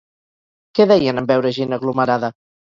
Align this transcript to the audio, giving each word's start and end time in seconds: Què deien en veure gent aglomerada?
Què 0.79 0.87
deien 0.91 1.21
en 1.23 1.27
veure 1.33 1.53
gent 1.59 1.79
aglomerada? 1.79 2.33